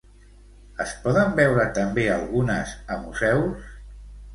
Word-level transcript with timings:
Es 0.85 0.93
poden 1.03 1.37
veure 1.41 1.67
també 1.77 2.09
algunes 2.17 2.77
a 2.97 3.01
museus? 3.07 3.75